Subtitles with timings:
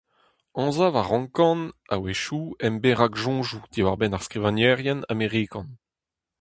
[0.61, 1.59] Anzav a rankan,
[1.93, 5.67] a-wechoù em bez raksoñjoù diwar-benn ar skrivagnerien amerikan.